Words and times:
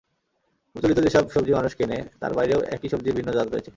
প্রচলিত 0.75 0.97
যেসব 0.99 1.23
সবজি 1.29 1.51
মানুষ 1.53 1.71
চেনে, 1.77 1.97
তার 2.19 2.31
বাইরেও 2.33 2.59
একই 2.75 2.87
সবজির 2.89 3.15
ভিন্ন 3.15 3.29
জাত 3.31 3.47
রয়েছে। 3.47 3.69